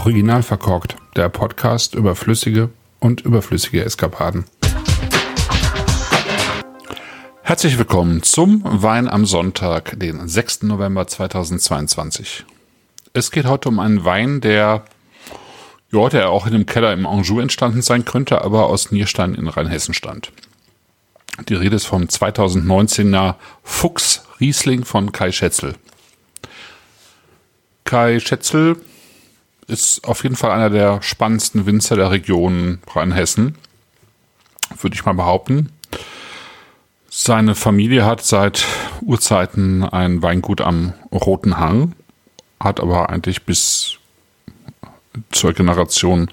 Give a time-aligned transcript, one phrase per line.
[0.00, 4.46] Original verkorkt, der Podcast über flüssige und überflüssige Eskapaden.
[7.42, 10.62] Herzlich willkommen zum Wein am Sonntag, den 6.
[10.62, 12.46] November 2022.
[13.12, 14.84] Es geht heute um einen Wein, der
[15.92, 19.48] ja, der auch in dem Keller im Anjou entstanden sein könnte, aber aus Nierstein in
[19.48, 20.32] Rheinhessen stand.
[21.50, 25.74] Die Rede ist vom 2019er Fuchs Riesling von Kai Schätzel.
[27.84, 28.78] Kai Schätzel
[29.70, 33.56] ist auf jeden Fall einer der spannendsten Winzer der Region Rheinhessen,
[34.80, 35.70] würde ich mal behaupten.
[37.08, 38.64] Seine Familie hat seit
[39.00, 41.94] Urzeiten ein Weingut am Roten Hang,
[42.60, 43.98] hat aber eigentlich bis
[45.32, 46.30] zur Generation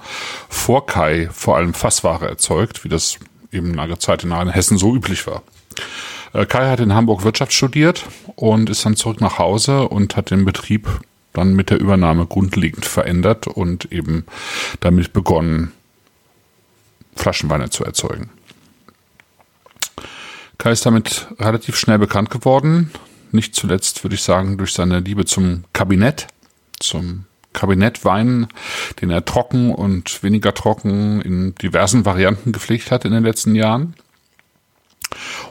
[0.50, 3.18] vor Kai vor allem Fassware erzeugt, wie das
[3.52, 5.42] eben lange Zeit in Hessen so üblich war.
[6.34, 8.04] Äh, Kai hat in Hamburg Wirtschaft studiert
[8.36, 10.88] und ist dann zurück nach Hause und hat den Betrieb
[11.38, 14.26] dann mit der Übernahme grundlegend verändert und eben
[14.80, 15.72] damit begonnen,
[17.16, 18.30] Flaschenweine zu erzeugen.
[20.58, 22.92] Kai ist damit relativ schnell bekannt geworden.
[23.32, 26.28] Nicht zuletzt würde ich sagen durch seine Liebe zum Kabinett,
[26.80, 28.48] zum Kabinettwein,
[29.02, 33.96] den er trocken und weniger trocken in diversen Varianten gepflegt hat in den letzten Jahren.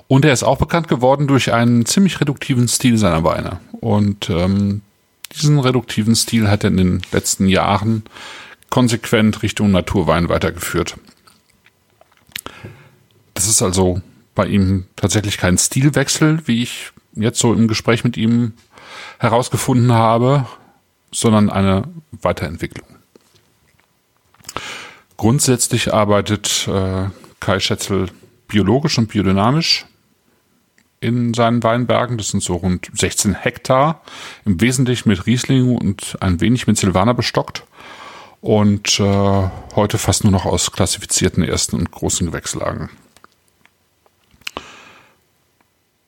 [0.09, 3.61] Und er ist auch bekannt geworden durch einen ziemlich reduktiven Stil seiner Weine.
[3.81, 4.83] Und ähm,
[5.35, 8.05] diesen reduktiven Stil hat er in den letzten Jahren
[8.71, 10.97] konsequent Richtung Naturwein weitergeführt.
[13.35, 14.01] Das ist also
[14.35, 18.53] bei ihm tatsächlich kein Stilwechsel, wie ich jetzt so im Gespräch mit ihm
[19.19, 20.47] herausgefunden habe,
[21.13, 22.87] sondern eine Weiterentwicklung.
[25.17, 27.09] Grundsätzlich arbeitet äh,
[27.41, 28.11] Kai Schätzel
[28.49, 29.87] biologisch und biodynamisch
[31.01, 32.19] in seinen Weinbergen.
[32.19, 34.03] Das sind so rund 16 Hektar,
[34.45, 37.65] im Wesentlichen mit Riesling und ein wenig mit Silvaner bestockt.
[38.41, 42.91] Und äh, heute fast nur noch aus klassifizierten ersten und großen Gewächslagen.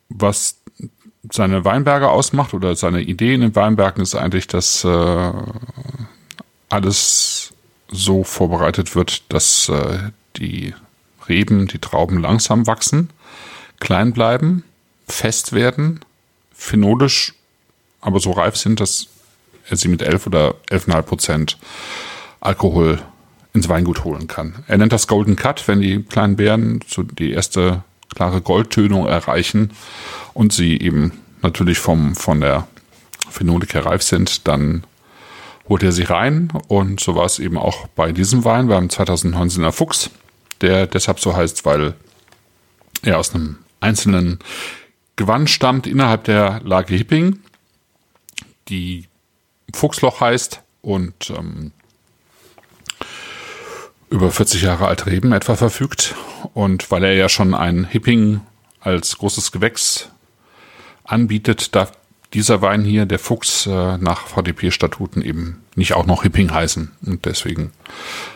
[0.08, 0.60] Was
[1.30, 5.32] seine Weinberge ausmacht oder seine Idee in den Weinbergen ist eigentlich, dass äh,
[6.68, 7.52] alles
[7.88, 10.74] so vorbereitet wird, dass äh, die
[11.28, 13.10] Reben, die Trauben langsam wachsen,
[13.80, 14.64] klein bleiben,
[15.08, 16.00] fest werden,
[16.52, 17.34] phenolisch
[18.00, 19.08] aber so reif sind, dass
[19.68, 21.58] er sie mit 11 oder 11,5 Prozent
[22.40, 23.02] Alkohol
[23.52, 24.64] ins Weingut holen kann.
[24.68, 27.82] Er nennt das Golden Cut, wenn die kleinen Beeren so die erste
[28.14, 29.72] klare Goldtönung erreichen
[30.34, 32.66] und sie eben natürlich vom, von der
[33.30, 34.84] Phenolik her reif sind, dann
[35.68, 39.72] holt er sie rein und so war es eben auch bei diesem Wein beim 2019er
[39.72, 40.10] Fuchs,
[40.60, 41.94] der deshalb so heißt, weil
[43.02, 44.38] er aus einem einzelnen
[45.18, 47.40] Gewand stammt innerhalb der Lage Hipping,
[48.68, 49.08] die
[49.74, 51.72] Fuchsloch heißt und ähm,
[54.10, 56.14] über 40 Jahre alte Reben etwa verfügt.
[56.54, 58.40] Und weil er ja schon ein Hipping
[58.80, 60.08] als großes Gewächs
[61.02, 61.92] anbietet, darf
[62.32, 66.92] dieser Wein hier, der Fuchs, äh, nach VDP-Statuten eben nicht auch noch Hipping heißen.
[67.04, 67.72] Und deswegen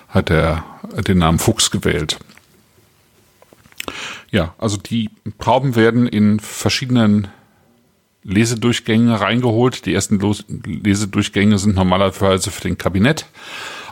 [0.09, 0.65] hat er
[1.07, 2.19] den Namen Fuchs gewählt.
[4.33, 7.29] Ja, also die Trauben werden in verschiedenen
[8.25, 9.85] Lesedurchgänge reingeholt.
[9.85, 10.19] Die ersten
[10.65, 13.27] Lesedurchgänge sind normalerweise für den Kabinett.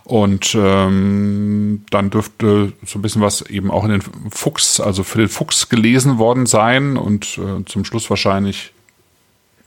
[0.04, 5.18] Und ähm, dann dürfte so ein bisschen was eben auch in den Fuchs, also für
[5.18, 8.72] den Fuchs gelesen worden sein und äh, zum Schluss wahrscheinlich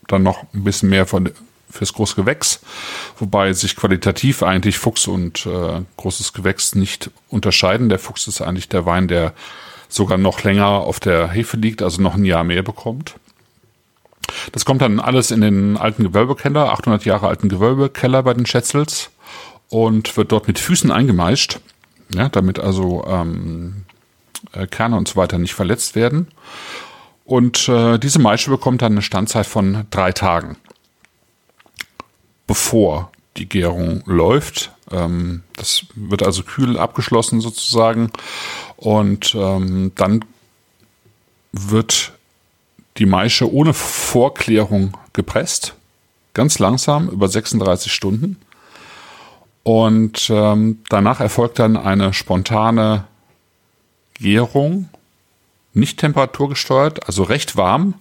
[0.07, 1.29] dann noch ein bisschen mehr von
[1.69, 2.62] fürs Großgewächs,
[3.17, 7.89] wobei sich qualitativ eigentlich Fuchs und äh, großes Gewächs nicht unterscheiden.
[7.89, 9.33] Der Fuchs ist eigentlich der Wein, der
[9.94, 13.16] sogar noch länger auf der Hefe liegt, also noch ein Jahr mehr bekommt.
[14.52, 19.12] Das kommt dann alles in den alten Gewölbekeller, 800 Jahre alten Gewölbekeller bei den Schätzels
[19.70, 21.59] und wird dort mit Füßen eingemeischt,
[22.14, 23.84] ja, damit also ähm,
[24.54, 26.28] äh, Kerne und so weiter nicht verletzt werden.
[27.25, 30.57] Und äh, diese Maische bekommt dann eine Standzeit von drei Tagen,
[32.48, 34.72] bevor die Gärung läuft.
[34.92, 38.12] Ähm, das wird also kühl abgeschlossen sozusagen.
[38.83, 40.25] Und ähm, dann
[41.53, 42.12] wird
[42.97, 45.74] die Maische ohne Vorklärung gepresst,
[46.33, 48.35] ganz langsam über 36 Stunden.
[49.63, 53.06] Und ähm, danach erfolgt dann eine spontane
[54.15, 54.89] Gärung,
[55.74, 57.94] nicht temperaturgesteuert, also recht warm,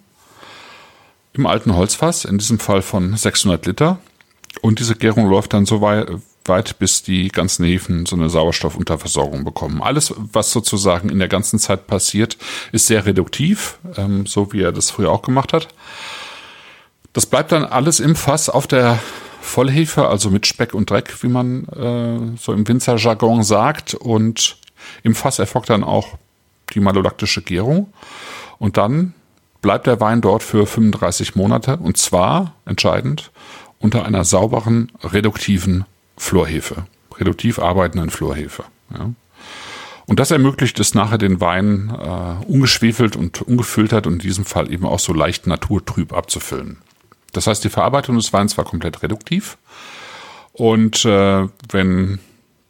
[1.32, 4.00] im alten Holzfass, in diesem Fall von 600 Liter.
[4.62, 6.10] Und diese Gärung läuft dann so weit,
[6.46, 9.82] weit bis die ganzen Hefen so eine Sauerstoffunterversorgung bekommen.
[9.82, 12.36] Alles, was sozusagen in der ganzen Zeit passiert,
[12.72, 15.68] ist sehr reduktiv, ähm, so wie er das früher auch gemacht hat.
[17.12, 18.98] Das bleibt dann alles im Fass auf der
[19.40, 23.94] Vollhefe, also mit Speck und Dreck, wie man äh, so im Winzerjargon sagt.
[23.94, 24.56] Und
[25.02, 26.16] im Fass erfolgt dann auch
[26.72, 27.92] die malolaktische Gärung.
[28.58, 29.14] Und dann
[29.60, 31.76] bleibt der Wein dort für 35 Monate.
[31.76, 33.30] Und zwar, entscheidend,
[33.78, 35.84] unter einer sauberen, reduktiven
[36.22, 36.86] Florhefe.
[37.18, 38.64] Reduktiv arbeitenden Florhefe.
[38.96, 39.10] Ja.
[40.06, 44.72] Und das ermöglicht es nachher den Wein äh, ungeschwefelt und ungefiltert und in diesem Fall
[44.72, 46.78] eben auch so leicht naturtrüb abzufüllen.
[47.32, 49.58] Das heißt, die Verarbeitung des Weins war komplett reduktiv.
[50.52, 52.18] Und äh, wenn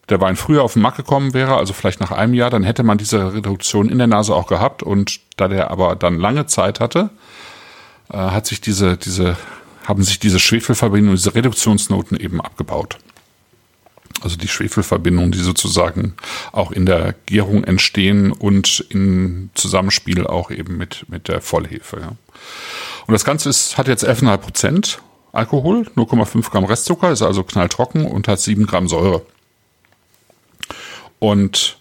[0.08, 2.82] der Wein früher auf den Markt gekommen wäre, also vielleicht nach einem Jahr, dann hätte
[2.82, 4.82] man diese Reduktion in der Nase auch gehabt.
[4.82, 7.10] Und da der aber dann lange Zeit hatte,
[8.10, 9.36] äh, hat sich diese, diese,
[9.84, 12.98] haben sich diese Schwefelverbindungen, diese Reduktionsnoten eben abgebaut.
[14.22, 16.14] Also die Schwefelverbindungen, die sozusagen
[16.52, 22.00] auch in der Gärung entstehen und im Zusammenspiel auch eben mit, mit der Vollhefe.
[22.00, 22.08] Ja.
[23.06, 25.02] Und das Ganze ist, hat jetzt 11,5 Prozent
[25.32, 29.22] Alkohol, 0,5 Gramm Restzucker, ist also knalltrocken und hat 7 Gramm Säure.
[31.18, 31.78] Und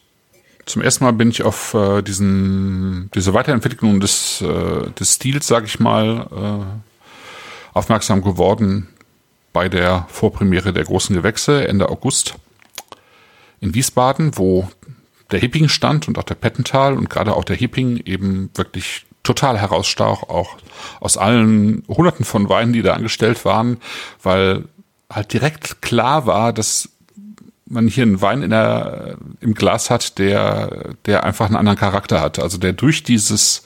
[0.66, 5.66] zum ersten Mal bin ich auf äh, diesen, diese Weiterentwicklung des, äh, des Stils, sag
[5.66, 8.88] ich mal, äh, aufmerksam geworden
[9.54, 12.36] bei der Vorpremiere der großen Gewächse Ende August
[13.60, 14.70] in Wiesbaden, wo
[15.32, 19.60] der Hipping stand und auch der Pettental und gerade auch der Hipping eben wirklich total
[19.60, 20.58] herausstach, auch
[21.00, 23.78] aus allen Hunderten von Weinen, die da angestellt waren,
[24.22, 24.66] weil
[25.10, 26.90] halt direkt klar war, dass
[27.66, 32.20] man hier einen Wein in der, im Glas hat, der, der einfach einen anderen Charakter
[32.20, 32.40] hat.
[32.40, 33.64] Also der durch dieses,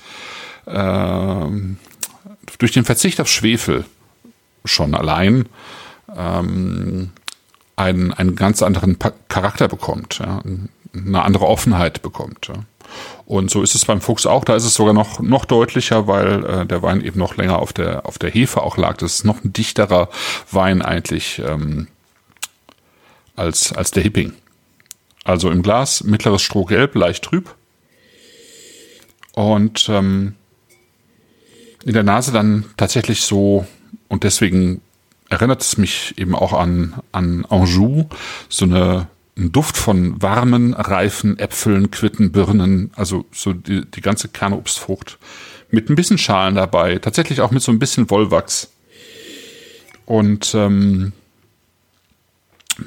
[0.66, 1.46] äh,
[2.60, 3.86] durch den Verzicht auf Schwefel
[4.66, 5.48] schon allein
[6.16, 7.12] ähm,
[7.76, 8.98] einen, einen ganz anderen
[9.28, 10.42] Charakter bekommt, ja,
[10.94, 12.48] eine andere Offenheit bekommt.
[12.48, 12.56] Ja.
[13.26, 14.46] Und so ist es beim Fuchs auch.
[14.46, 17.74] Da ist es sogar noch, noch deutlicher, weil äh, der Wein eben noch länger auf
[17.74, 18.98] der, auf der Hefe auch lag.
[18.98, 20.10] Das ist noch ein dichterer
[20.52, 21.88] Wein eigentlich ähm,
[23.36, 24.34] als, als der Hipping.
[25.24, 27.56] Also im Glas mittleres Strohgelb, leicht trüb.
[29.34, 30.36] Und ähm,
[31.84, 33.66] in der Nase dann tatsächlich so,
[34.16, 34.80] und deswegen
[35.28, 38.06] erinnert es mich eben auch an, an Anjou,
[38.48, 44.30] so eine ein Duft von warmen, reifen Äpfeln, Quitten, Birnen, also so die, die ganze
[44.30, 45.18] Kernobstfrucht.
[45.70, 48.72] Mit ein bisschen Schalen dabei, tatsächlich auch mit so ein bisschen Wollwachs.
[50.06, 51.12] Und ähm,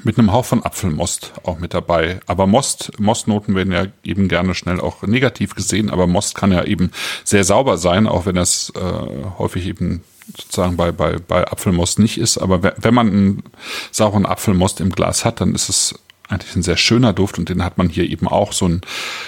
[0.03, 2.21] mit einem Hauch von Apfelmost auch mit dabei.
[2.25, 6.63] Aber Most, Mostnoten werden ja eben gerne schnell auch negativ gesehen, aber Most kann ja
[6.63, 6.89] eben
[7.23, 10.03] sehr sauber sein, auch wenn das äh, häufig eben
[10.37, 12.37] sozusagen bei, bei, bei Apfelmost nicht ist.
[12.37, 13.43] Aber wenn man einen
[13.91, 15.95] sauren Apfelmost im Glas hat, dann ist es
[16.29, 18.81] eigentlich ein sehr schöner Duft und den hat man hier eben auch so ein,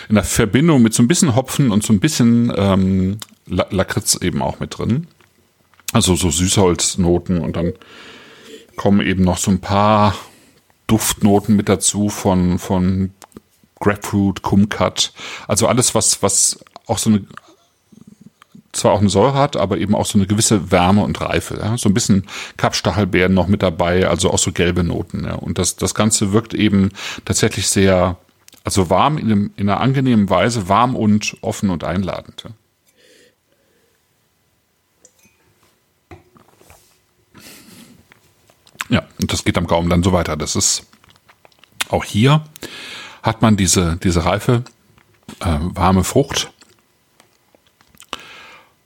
[0.07, 3.18] in der Verbindung mit so ein bisschen Hopfen und so ein bisschen ähm,
[3.48, 5.07] Lakritz eben auch mit drin.
[5.94, 7.74] Also so Süßholznoten und dann
[8.75, 10.15] kommen eben noch so ein paar
[10.88, 13.12] Duftnoten mit dazu von, von
[13.80, 15.12] Grapefruit, Kumquat.
[15.47, 17.25] Also alles, was, was auch so eine
[18.71, 21.59] zwar auch eine Säure hat, aber eben auch so eine gewisse Wärme und Reife.
[21.62, 21.77] Ja?
[21.77, 22.25] So ein bisschen
[22.57, 25.25] Kapstachelbeeren noch mit dabei, also auch so gelbe Noten.
[25.25, 25.35] Ja?
[25.35, 26.89] Und das, das Ganze wirkt eben
[27.25, 28.18] tatsächlich sehr,
[28.63, 32.44] also warm in, einem, in einer angenehmen Weise, warm und offen und einladend.
[32.44, 32.51] Ja?
[38.90, 40.35] Ja, und das geht am Gaumen dann so weiter.
[40.35, 40.85] Das ist
[41.90, 42.44] auch hier
[43.23, 44.63] hat man diese, diese reife,
[45.40, 46.51] äh, warme Frucht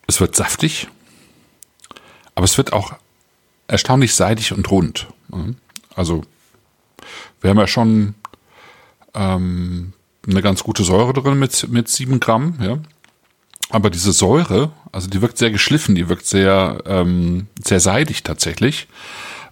[0.07, 0.87] es wird saftig,
[2.35, 2.93] aber es wird auch
[3.67, 5.07] erstaunlich seidig und rund.
[5.95, 6.23] Also
[7.41, 8.15] wir haben ja schon
[9.13, 9.93] ähm,
[10.27, 12.77] eine ganz gute Säure drin mit, mit sieben Gramm, ja.
[13.71, 18.87] Aber diese Säure, also die wirkt sehr geschliffen, die wirkt sehr, ähm, sehr seidig tatsächlich.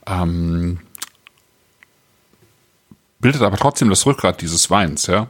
[0.06, 0.80] Ähm,
[3.20, 5.30] bildet aber trotzdem das Rückgrat dieses Weins, ja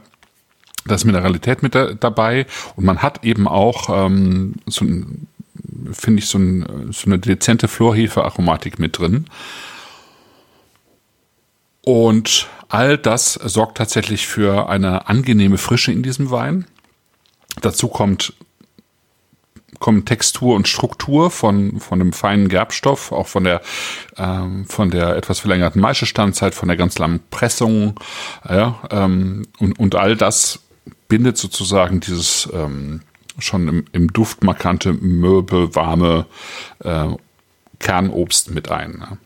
[0.86, 5.26] da ist Mineralität mit da, dabei und man hat eben auch ähm, so ein,
[5.92, 9.26] finde ich, so, ein, so eine dezente Florhefe-Aromatik mit drin.
[11.82, 16.66] Und all das sorgt tatsächlich für eine angenehme Frische in diesem Wein.
[17.60, 18.34] Dazu kommt
[19.80, 23.60] kommen Textur und Struktur von von dem feinen Gerbstoff, auch von der
[24.16, 28.00] ähm, von der etwas verlängerten Maischestandzeit, von der ganz langen Pressung,
[28.48, 30.63] ja, ähm, und und all das
[31.08, 33.02] bindet sozusagen dieses ähm,
[33.38, 36.26] schon im, im Duft markante, mürbe, warme
[36.80, 37.08] äh,
[37.78, 38.92] Kernobst mit ein.
[38.92, 39.18] Ne?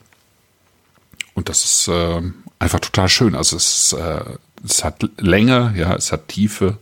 [1.34, 2.22] Und das ist äh,
[2.58, 3.34] einfach total schön.
[3.34, 4.24] Also es, äh,
[4.64, 6.78] es hat Länge, ja, es hat Tiefe.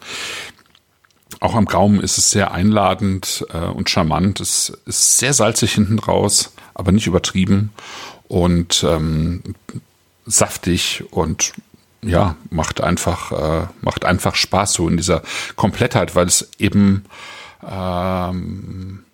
[1.40, 4.40] Auch am Gaumen ist es sehr einladend äh, und charmant.
[4.40, 7.72] Es ist sehr salzig hinten raus, aber nicht übertrieben
[8.28, 9.42] und ähm,
[10.24, 11.52] saftig und
[12.02, 15.22] ja, macht einfach, äh, macht einfach Spaß so in dieser
[15.56, 17.04] Komplettheit, weil es eben
[17.68, 19.04] ähm,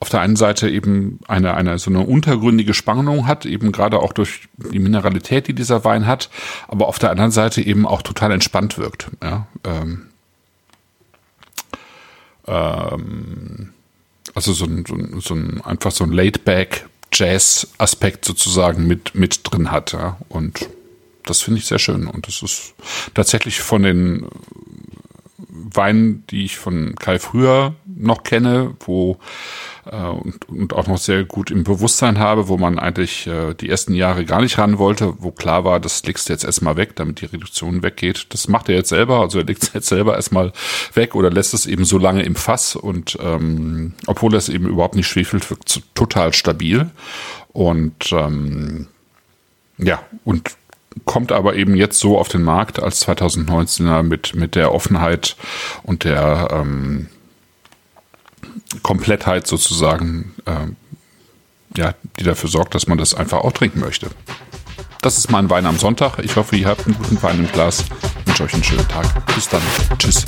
[0.00, 4.12] auf der einen Seite eben eine, eine so eine untergründige Spannung hat, eben gerade auch
[4.12, 6.28] durch die Mineralität, die dieser Wein hat,
[6.68, 9.10] aber auf der anderen Seite eben auch total entspannt wirkt.
[9.22, 10.06] Ja, ähm,
[12.46, 13.70] ähm,
[14.34, 19.40] also so ein, so ein, so ein einfach so ein Laid-back Jazz-Aspekt sozusagen mit, mit
[19.44, 19.92] drin hat.
[19.92, 20.18] Ja?
[20.28, 20.68] Und
[21.24, 22.06] das finde ich sehr schön.
[22.06, 22.74] Und das ist
[23.14, 24.28] tatsächlich von den
[25.48, 29.18] Weinen, die ich von Kai früher noch kenne, wo
[29.86, 33.68] äh, und, und auch noch sehr gut im Bewusstsein habe, wo man eigentlich äh, die
[33.68, 36.96] ersten Jahre gar nicht ran wollte, wo klar war, das legst du jetzt erstmal weg,
[36.96, 38.26] damit die Reduktion weggeht.
[38.30, 40.52] Das macht er jetzt selber, also er legt es jetzt selber erstmal
[40.94, 44.96] weg oder lässt es eben so lange im Fass und ähm, obwohl es eben überhaupt
[44.96, 46.90] nicht schwefelt, wirkt total stabil.
[47.52, 48.88] Und ähm,
[49.78, 50.56] ja, und
[51.04, 55.36] kommt aber eben jetzt so auf den Markt als 2019er mit, mit der Offenheit
[55.82, 57.08] und der ähm,
[58.82, 60.76] Komplettheit sozusagen, ähm,
[61.76, 64.08] ja, die dafür sorgt, dass man das einfach auch trinken möchte.
[65.02, 66.18] Das ist mein Wein am Sonntag.
[66.20, 67.84] Ich hoffe, ihr habt einen guten Wein im Glas.
[68.20, 69.26] Ich wünsche euch einen schönen Tag.
[69.34, 69.60] Bis dann.
[69.98, 70.24] Tschüss.